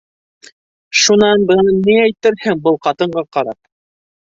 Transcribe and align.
Шунан 1.01 1.45
бына 1.53 1.67
ни 1.75 2.01
әйтерһең 2.07 2.67
был 2.67 2.85
ҡатынға 2.89 3.29
ҡарап? 3.37 3.63